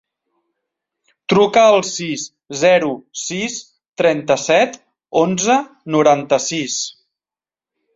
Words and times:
Truca 1.33 1.65
al 1.73 1.83
sis, 1.89 2.25
zero, 2.63 2.89
sis, 3.27 3.61
trenta-set, 4.03 4.83
onze, 5.25 5.63
noranta-sis. 5.99 6.85